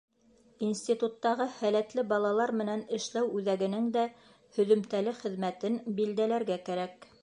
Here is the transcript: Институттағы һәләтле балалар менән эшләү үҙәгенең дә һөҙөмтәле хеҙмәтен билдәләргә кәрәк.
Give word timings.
Институттағы 0.67 1.47
һәләтле 1.57 2.05
балалар 2.13 2.55
менән 2.63 2.83
эшләү 2.99 3.31
үҙәгенең 3.41 3.87
дә 3.99 4.09
һөҙөмтәле 4.59 5.19
хеҙмәтен 5.23 5.83
билдәләргә 6.01 6.65
кәрәк. 6.71 7.13